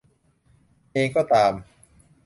[0.93, 1.53] เองก็ตาม